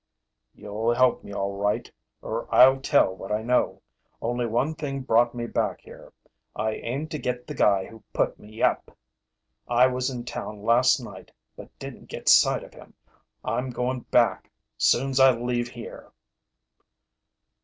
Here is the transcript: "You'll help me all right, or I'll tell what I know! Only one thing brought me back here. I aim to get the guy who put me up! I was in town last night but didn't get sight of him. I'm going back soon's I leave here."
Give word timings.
"You'll 0.55 0.95
help 0.95 1.23
me 1.23 1.31
all 1.31 1.55
right, 1.57 1.91
or 2.23 2.47
I'll 2.51 2.79
tell 2.81 3.15
what 3.15 3.31
I 3.31 3.43
know! 3.43 3.83
Only 4.19 4.47
one 4.47 4.73
thing 4.73 5.01
brought 5.01 5.35
me 5.35 5.45
back 5.45 5.81
here. 5.81 6.11
I 6.55 6.71
aim 6.71 7.07
to 7.09 7.19
get 7.19 7.45
the 7.45 7.53
guy 7.53 7.85
who 7.85 8.01
put 8.11 8.39
me 8.39 8.63
up! 8.63 8.97
I 9.67 9.85
was 9.85 10.09
in 10.09 10.25
town 10.25 10.63
last 10.63 10.99
night 10.99 11.29
but 11.55 11.69
didn't 11.77 12.07
get 12.09 12.29
sight 12.29 12.63
of 12.63 12.73
him. 12.73 12.95
I'm 13.45 13.69
going 13.69 13.99
back 14.09 14.49
soon's 14.75 15.19
I 15.19 15.33
leave 15.37 15.67
here." 15.69 16.11